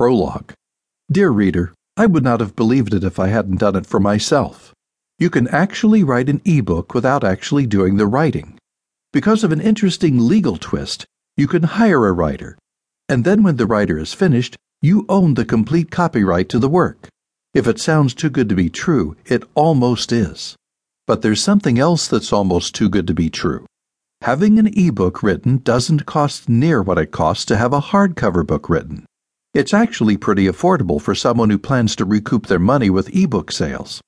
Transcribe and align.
Prologue. 0.00 0.54
Dear 1.12 1.28
reader, 1.28 1.74
I 1.94 2.06
would 2.06 2.24
not 2.24 2.40
have 2.40 2.56
believed 2.56 2.94
it 2.94 3.04
if 3.04 3.18
I 3.18 3.28
hadn't 3.28 3.58
done 3.58 3.76
it 3.76 3.84
for 3.84 4.00
myself. 4.00 4.72
You 5.18 5.28
can 5.28 5.46
actually 5.48 6.02
write 6.02 6.30
an 6.30 6.40
ebook 6.46 6.94
without 6.94 7.22
actually 7.22 7.66
doing 7.66 7.98
the 7.98 8.06
writing. 8.06 8.56
Because 9.12 9.44
of 9.44 9.52
an 9.52 9.60
interesting 9.60 10.18
legal 10.18 10.56
twist, 10.56 11.04
you 11.36 11.46
can 11.46 11.64
hire 11.64 12.06
a 12.06 12.12
writer, 12.12 12.56
and 13.10 13.26
then 13.26 13.42
when 13.42 13.56
the 13.56 13.66
writer 13.66 13.98
is 13.98 14.14
finished, 14.14 14.56
you 14.80 15.04
own 15.10 15.34
the 15.34 15.44
complete 15.44 15.90
copyright 15.90 16.48
to 16.48 16.58
the 16.58 16.70
work. 16.70 17.10
If 17.52 17.66
it 17.66 17.78
sounds 17.78 18.14
too 18.14 18.30
good 18.30 18.48
to 18.48 18.54
be 18.54 18.70
true, 18.70 19.16
it 19.26 19.44
almost 19.54 20.12
is. 20.12 20.56
But 21.06 21.20
there's 21.20 21.42
something 21.42 21.78
else 21.78 22.08
that's 22.08 22.32
almost 22.32 22.74
too 22.74 22.88
good 22.88 23.06
to 23.08 23.12
be 23.12 23.28
true. 23.28 23.66
Having 24.22 24.58
an 24.58 24.68
ebook 24.68 25.22
written 25.22 25.58
doesn't 25.58 26.06
cost 26.06 26.48
near 26.48 26.80
what 26.80 26.96
it 26.96 27.10
costs 27.10 27.44
to 27.44 27.58
have 27.58 27.74
a 27.74 27.82
hardcover 27.82 28.46
book 28.46 28.70
written. 28.70 29.04
It's 29.52 29.74
actually 29.74 30.16
pretty 30.16 30.46
affordable 30.46 31.02
for 31.02 31.14
someone 31.14 31.50
who 31.50 31.58
plans 31.58 31.96
to 31.96 32.04
recoup 32.04 32.46
their 32.46 32.60
money 32.60 32.88
with 32.88 33.14
ebook 33.14 33.50
sales. 33.50 34.00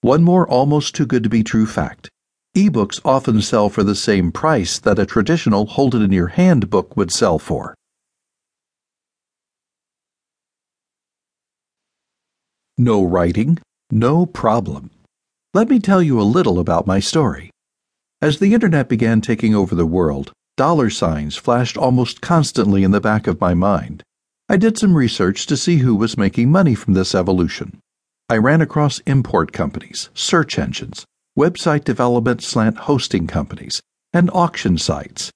One 0.00 0.24
more 0.24 0.48
almost 0.48 0.94
too 0.96 1.06
good 1.06 1.22
to 1.22 1.28
be 1.28 1.44
true 1.44 1.66
fact 1.66 2.10
ebooks 2.56 3.00
often 3.04 3.42
sell 3.42 3.68
for 3.68 3.82
the 3.82 3.96
same 3.96 4.30
price 4.30 4.78
that 4.78 4.98
a 4.98 5.06
traditional 5.06 5.66
hold 5.66 5.94
it 5.94 6.02
in 6.02 6.12
your 6.12 6.28
hand 6.28 6.70
book 6.70 6.96
would 6.96 7.10
sell 7.10 7.38
for. 7.38 7.74
No 12.78 13.04
writing, 13.04 13.58
no 13.90 14.26
problem. 14.26 14.90
Let 15.52 15.68
me 15.68 15.80
tell 15.80 16.02
you 16.02 16.20
a 16.20 16.22
little 16.22 16.58
about 16.58 16.86
my 16.86 17.00
story. 17.00 17.50
As 18.22 18.38
the 18.38 18.54
internet 18.54 18.88
began 18.88 19.20
taking 19.20 19.54
over 19.54 19.74
the 19.74 19.86
world, 19.86 20.32
dollar 20.56 20.90
signs 20.90 21.36
flashed 21.36 21.76
almost 21.76 22.20
constantly 22.20 22.84
in 22.84 22.92
the 22.92 23.00
back 23.00 23.26
of 23.26 23.40
my 23.40 23.54
mind. 23.54 24.02
I 24.46 24.58
did 24.58 24.76
some 24.76 24.94
research 24.94 25.46
to 25.46 25.56
see 25.56 25.78
who 25.78 25.96
was 25.96 26.18
making 26.18 26.50
money 26.50 26.74
from 26.74 26.92
this 26.92 27.14
evolution. 27.14 27.78
I 28.28 28.36
ran 28.36 28.60
across 28.60 28.98
import 29.00 29.52
companies, 29.52 30.10
search 30.12 30.58
engines, 30.58 31.06
website 31.38 31.84
development 31.84 32.42
slant 32.42 32.76
hosting 32.76 33.26
companies, 33.26 33.80
and 34.12 34.30
auction 34.34 34.76
sites. 34.76 35.30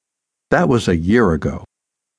That 0.50 0.68
was 0.68 0.88
a 0.88 0.96
year 0.96 1.32
ago. 1.32 1.64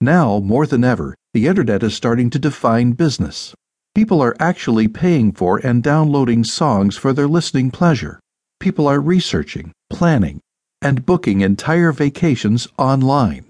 Now, 0.02 0.40
more 0.40 0.66
than 0.66 0.84
ever, 0.84 1.14
the 1.34 1.46
internet 1.46 1.84
is 1.84 1.94
starting 1.94 2.32
to 2.32 2.40
define 2.40 2.94
business. 2.94 3.54
People 3.94 4.20
are 4.22 4.36
actually 4.40 4.88
paying 4.88 5.32
for 5.32 5.58
and 5.60 5.84
downloading 5.84 6.44
songs 6.44 6.98
for 6.98 7.14
their 7.14 7.28
listening 7.28 7.70
pleasure. 7.70 8.20
People 8.60 8.88
are 8.88 9.00
researching, 9.00 9.74
planning, 9.92 10.40
and 10.82 11.06
booking 11.06 11.42
entire 11.42 11.92
vacations 11.92 12.68
online. 12.80 13.46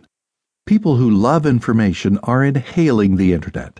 People 0.69 0.97
who 0.97 1.09
love 1.09 1.47
information 1.47 2.19
are 2.21 2.43
inhaling 2.43 3.15
the 3.15 3.33
internet. 3.33 3.79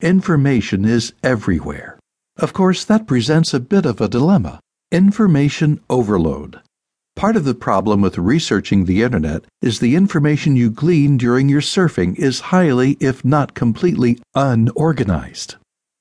Information 0.00 0.86
is 0.86 1.12
everywhere. 1.22 1.98
Of 2.38 2.54
course, 2.54 2.82
that 2.86 3.06
presents 3.06 3.52
a 3.52 3.60
bit 3.60 3.84
of 3.84 4.00
a 4.00 4.08
dilemma 4.08 4.58
information 4.90 5.80
overload. 5.90 6.62
Part 7.14 7.36
of 7.36 7.44
the 7.44 7.54
problem 7.54 8.00
with 8.00 8.16
researching 8.16 8.86
the 8.86 9.02
internet 9.02 9.44
is 9.60 9.80
the 9.80 9.94
information 9.94 10.56
you 10.56 10.70
glean 10.70 11.18
during 11.18 11.50
your 11.50 11.60
surfing 11.60 12.18
is 12.18 12.48
highly, 12.48 12.96
if 13.00 13.22
not 13.22 13.52
completely, 13.52 14.18
unorganized. 14.34 15.56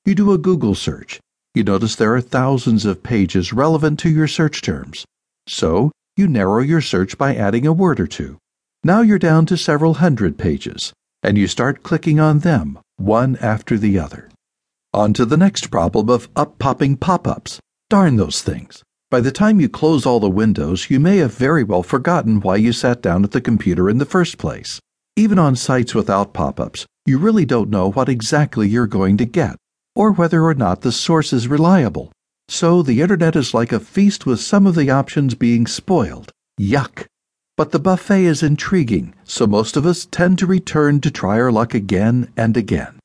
You 0.05 0.15
do 0.15 0.31
a 0.31 0.37
Google 0.37 0.73
search. 0.73 1.19
You 1.53 1.65
notice 1.65 1.97
there 1.97 2.15
are 2.15 2.21
thousands 2.21 2.85
of 2.85 3.03
pages 3.03 3.51
relevant 3.51 3.99
to 3.99 4.09
your 4.09 4.29
search 4.29 4.61
terms. 4.61 5.03
So, 5.47 5.91
you 6.15 6.29
narrow 6.29 6.61
your 6.61 6.79
search 6.79 7.17
by 7.17 7.35
adding 7.35 7.67
a 7.67 7.73
word 7.73 7.99
or 7.99 8.07
two. 8.07 8.37
Now 8.83 9.01
you're 9.01 9.19
down 9.19 9.45
to 9.47 9.57
several 9.57 9.95
hundred 9.95 10.37
pages, 10.37 10.93
and 11.21 11.37
you 11.37 11.47
start 11.47 11.83
clicking 11.83 12.17
on 12.17 12.39
them, 12.39 12.79
one 12.95 13.35
after 13.41 13.77
the 13.77 13.99
other. 13.99 14.29
On 14.93 15.11
to 15.13 15.25
the 15.25 15.35
next 15.35 15.67
problem 15.67 16.09
of 16.09 16.29
up 16.33 16.57
popping 16.59 16.95
pop 16.95 17.27
ups. 17.27 17.59
Darn 17.89 18.15
those 18.15 18.41
things. 18.41 18.81
By 19.11 19.19
the 19.19 19.33
time 19.33 19.59
you 19.59 19.67
close 19.67 20.05
all 20.05 20.21
the 20.21 20.29
windows, 20.29 20.89
you 20.89 20.97
may 20.97 21.17
have 21.17 21.33
very 21.33 21.63
well 21.63 21.83
forgotten 21.83 22.39
why 22.39 22.55
you 22.55 22.71
sat 22.71 23.01
down 23.01 23.25
at 23.25 23.31
the 23.31 23.41
computer 23.41 23.89
in 23.89 23.97
the 23.97 24.05
first 24.05 24.37
place. 24.37 24.79
Even 25.17 25.37
on 25.37 25.57
sites 25.57 25.93
without 25.93 26.33
pop 26.33 26.57
ups, 26.57 26.85
you 27.05 27.17
really 27.17 27.45
don't 27.45 27.69
know 27.69 27.91
what 27.91 28.07
exactly 28.07 28.69
you're 28.69 28.87
going 28.87 29.17
to 29.17 29.25
get, 29.25 29.57
or 29.93 30.13
whether 30.13 30.45
or 30.45 30.53
not 30.53 30.81
the 30.81 30.93
source 30.93 31.33
is 31.33 31.49
reliable. 31.49 32.13
So 32.47 32.81
the 32.81 33.01
internet 33.01 33.35
is 33.35 33.53
like 33.53 33.73
a 33.73 33.79
feast 33.81 34.25
with 34.25 34.39
some 34.39 34.65
of 34.65 34.75
the 34.75 34.89
options 34.89 35.35
being 35.35 35.67
spoiled. 35.67 36.31
Yuck! 36.57 37.07
But 37.59 37.71
the 37.71 37.79
buffet 37.79 38.23
is 38.23 38.41
intriguing, 38.41 39.13
so 39.25 39.45
most 39.45 39.75
of 39.75 39.85
us 39.85 40.07
tend 40.09 40.39
to 40.39 40.47
return 40.47 41.01
to 41.01 41.11
try 41.11 41.37
our 41.41 41.51
luck 41.51 41.73
again 41.73 42.31
and 42.37 42.55
again. 42.55 42.99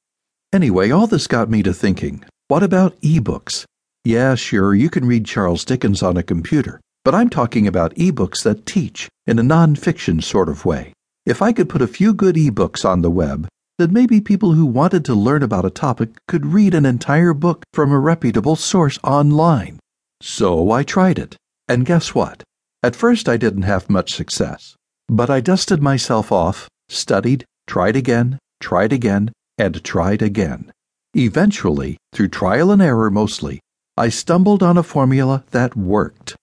Anyway, 0.53 0.91
all 0.91 1.09
this 1.09 1.27
got 1.27 1.51
me 1.51 1.61
to 1.65 1.75
thinking 1.75 2.25
what 2.47 2.63
about 2.63 2.95
ebooks? 3.01 3.65
Yeah, 4.05 4.37
sure, 4.37 4.73
you 4.73 4.91
can 4.91 5.07
read 5.07 5.27
Charles 5.27 5.65
Dickens 5.65 6.05
on 6.05 6.17
a 6.17 6.23
computer, 6.23 6.81
but 7.05 7.17
I'm 7.17 7.31
talking 7.31 7.67
about 7.67 7.97
ebooks 7.97 8.45
that 8.45 8.65
teach 8.65 9.09
in 9.27 9.41
a 9.41 9.43
non-fiction 9.43 10.21
sort 10.23 10.49
of 10.49 10.65
way. 10.65 10.93
If 11.27 11.43
I 11.43 11.53
could 11.53 11.69
put 11.69 11.83
a 11.83 11.89
few 11.89 12.15
good 12.15 12.37
ebooks 12.37 12.85
on 12.85 13.03
the 13.03 13.11
web, 13.11 13.49
then 13.81 13.93
maybe 13.93 14.21
people 14.21 14.53
who 14.53 14.67
wanted 14.67 15.05
to 15.07 15.17
learn 15.17 15.43
about 15.43 15.65
a 15.65 15.71
topic 15.71 16.11
could 16.29 16.47
read 16.47 16.75
an 16.75 16.87
entire 16.87 17.35
book 17.35 17.65
from 17.73 17.91
a 17.91 17.99
reputable 17.99 18.55
source 18.55 19.01
online. 19.03 19.81
So 20.23 20.71
I 20.71 20.85
tried 20.85 21.19
it. 21.19 21.35
And 21.67 21.85
guess 21.85 22.15
what? 22.15 22.45
At 22.85 22.95
first, 22.95 23.31
I 23.31 23.39
didn't 23.39 23.63
have 23.63 23.89
much 23.89 24.13
success, 24.13 24.77
but 25.09 25.31
I 25.31 25.41
dusted 25.41 25.83
myself 25.83 26.31
off, 26.31 26.69
studied, 26.91 27.47
tried 27.67 27.97
again, 27.97 28.39
tried 28.61 28.93
again, 28.93 29.33
and 29.57 29.83
tried 29.83 30.21
again. 30.21 30.71
Eventually, 31.17 31.97
through 32.13 32.29
trial 32.29 32.71
and 32.71 32.83
error 32.83 33.11
mostly, 33.11 33.61
I 33.97 34.11
stumbled 34.11 34.63
on 34.63 34.77
a 34.77 34.83
formula 34.83 35.45
that 35.53 35.75
worked. 35.75 36.37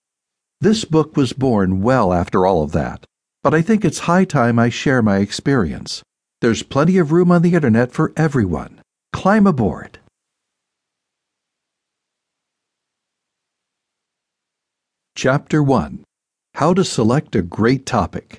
This 0.60 0.84
book 0.84 1.16
was 1.16 1.32
born 1.32 1.80
well 1.80 2.12
after 2.12 2.44
all 2.44 2.64
of 2.64 2.72
that, 2.72 3.04
but 3.44 3.54
I 3.54 3.62
think 3.62 3.84
it's 3.84 4.10
high 4.10 4.24
time 4.24 4.58
I 4.58 4.68
share 4.68 5.00
my 5.00 5.18
experience. 5.18 6.02
There's 6.40 6.64
plenty 6.64 6.98
of 6.98 7.12
room 7.12 7.30
on 7.30 7.42
the 7.42 7.54
internet 7.54 7.92
for 7.92 8.12
everyone. 8.16 8.80
Climb 9.12 9.46
aboard. 9.46 10.00
Chapter 15.14 15.62
1 15.62 16.02
how 16.62 16.72
to 16.72 16.84
select 16.84 17.34
a 17.34 17.42
great 17.42 17.84
topic. 17.84 18.38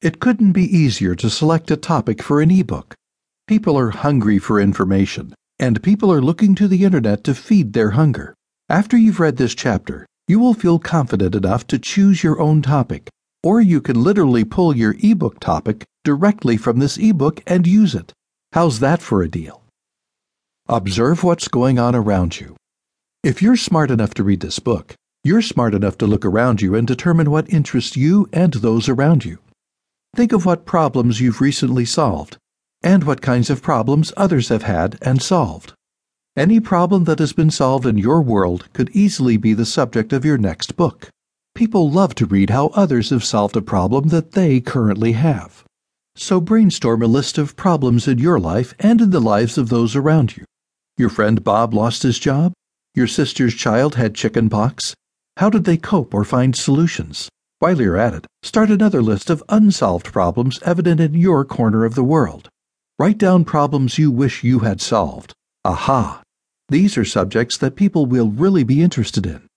It 0.00 0.20
couldn't 0.20 0.52
be 0.52 0.76
easier 0.78 1.16
to 1.16 1.28
select 1.28 1.72
a 1.72 1.76
topic 1.76 2.22
for 2.22 2.40
an 2.40 2.52
ebook. 2.52 2.94
People 3.48 3.76
are 3.76 3.90
hungry 3.90 4.38
for 4.38 4.60
information, 4.60 5.34
and 5.58 5.82
people 5.82 6.12
are 6.12 6.22
looking 6.22 6.54
to 6.54 6.68
the 6.68 6.84
internet 6.84 7.24
to 7.24 7.34
feed 7.34 7.72
their 7.72 7.90
hunger. 7.90 8.32
After 8.68 8.96
you've 8.96 9.18
read 9.18 9.38
this 9.38 9.56
chapter, 9.56 10.06
you 10.28 10.38
will 10.38 10.54
feel 10.54 10.78
confident 10.78 11.34
enough 11.34 11.66
to 11.66 11.80
choose 11.80 12.22
your 12.22 12.40
own 12.40 12.62
topic, 12.62 13.10
or 13.42 13.60
you 13.60 13.80
can 13.80 14.04
literally 14.04 14.44
pull 14.44 14.76
your 14.76 14.94
ebook 15.02 15.40
topic 15.40 15.84
directly 16.04 16.56
from 16.56 16.78
this 16.78 16.96
ebook 16.96 17.42
and 17.44 17.66
use 17.66 17.92
it. 17.92 18.12
How's 18.52 18.78
that 18.78 19.02
for 19.02 19.20
a 19.20 19.28
deal? 19.28 19.64
Observe 20.68 21.24
what's 21.24 21.48
going 21.48 21.80
on 21.80 21.96
around 21.96 22.38
you. 22.38 22.54
If 23.24 23.42
you're 23.42 23.56
smart 23.56 23.90
enough 23.90 24.14
to 24.14 24.22
read 24.22 24.42
this 24.42 24.60
book, 24.60 24.94
you're 25.24 25.42
smart 25.42 25.74
enough 25.74 25.98
to 25.98 26.06
look 26.06 26.24
around 26.24 26.62
you 26.62 26.74
and 26.74 26.86
determine 26.86 27.30
what 27.30 27.52
interests 27.52 27.96
you 27.96 28.28
and 28.32 28.54
those 28.54 28.88
around 28.88 29.24
you. 29.24 29.38
Think 30.16 30.32
of 30.32 30.46
what 30.46 30.64
problems 30.64 31.20
you've 31.20 31.40
recently 31.40 31.84
solved, 31.84 32.38
and 32.82 33.04
what 33.04 33.20
kinds 33.20 33.50
of 33.50 33.62
problems 33.62 34.12
others 34.16 34.48
have 34.48 34.62
had 34.62 34.96
and 35.02 35.20
solved. 35.20 35.72
Any 36.36 36.60
problem 36.60 37.04
that 37.04 37.18
has 37.18 37.32
been 37.32 37.50
solved 37.50 37.84
in 37.84 37.98
your 37.98 38.22
world 38.22 38.72
could 38.72 38.90
easily 38.90 39.36
be 39.36 39.54
the 39.54 39.66
subject 39.66 40.12
of 40.12 40.24
your 40.24 40.38
next 40.38 40.76
book. 40.76 41.08
People 41.54 41.90
love 41.90 42.14
to 42.14 42.26
read 42.26 42.50
how 42.50 42.68
others 42.68 43.10
have 43.10 43.24
solved 43.24 43.56
a 43.56 43.62
problem 43.62 44.10
that 44.10 44.32
they 44.32 44.60
currently 44.60 45.12
have. 45.12 45.64
So 46.14 46.40
brainstorm 46.40 47.02
a 47.02 47.06
list 47.06 47.38
of 47.38 47.56
problems 47.56 48.06
in 48.06 48.18
your 48.18 48.38
life 48.38 48.74
and 48.78 49.00
in 49.00 49.10
the 49.10 49.20
lives 49.20 49.58
of 49.58 49.68
those 49.68 49.96
around 49.96 50.36
you. 50.36 50.44
Your 50.96 51.08
friend 51.08 51.42
Bob 51.42 51.74
lost 51.74 52.02
his 52.02 52.18
job. 52.18 52.52
Your 52.94 53.06
sister's 53.06 53.54
child 53.54 53.96
had 53.96 54.14
chicken 54.14 54.48
pox. 54.48 54.94
How 55.38 55.50
did 55.50 55.62
they 55.62 55.76
cope 55.76 56.14
or 56.14 56.24
find 56.24 56.56
solutions? 56.56 57.28
While 57.60 57.80
you're 57.80 57.96
at 57.96 58.12
it, 58.12 58.26
start 58.42 58.70
another 58.70 59.00
list 59.00 59.30
of 59.30 59.44
unsolved 59.48 60.12
problems 60.12 60.58
evident 60.64 61.00
in 61.00 61.14
your 61.14 61.44
corner 61.44 61.84
of 61.84 61.94
the 61.94 62.02
world. 62.02 62.48
Write 62.98 63.18
down 63.18 63.44
problems 63.44 63.98
you 63.98 64.10
wish 64.10 64.42
you 64.42 64.58
had 64.60 64.80
solved. 64.80 65.32
Aha! 65.64 66.22
These 66.68 66.98
are 66.98 67.04
subjects 67.04 67.56
that 67.58 67.76
people 67.76 68.04
will 68.04 68.30
really 68.30 68.64
be 68.64 68.82
interested 68.82 69.26
in. 69.26 69.47